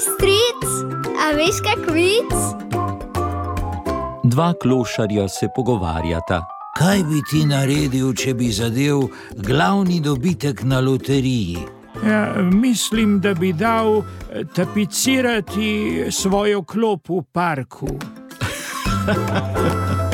Hej, 0.00 0.16
stric, 0.16 0.64
a 1.20 1.36
veš 1.36 1.60
kak 1.60 1.92
vic? 1.92 2.32
Dva 4.24 4.54
klošarja 4.62 5.28
se 5.28 5.48
pogovarjata. 5.56 6.40
Kaj 6.78 7.02
bi 7.04 7.20
ti 7.30 7.44
naredil, 7.44 8.14
če 8.16 8.34
bi 8.34 8.48
zadev 8.48 9.02
glavni 9.36 10.00
dobitek 10.00 10.62
na 10.64 10.80
loteriji? 10.80 11.58
Ja, 12.06 12.32
mislim, 12.40 13.20
da 13.20 13.34
bi 13.34 13.52
dal 13.52 14.00
eh, 14.00 14.44
tapicirati 14.54 16.04
svojo 16.10 16.62
klop 16.62 17.08
v 17.08 17.22
parku. 17.32 17.88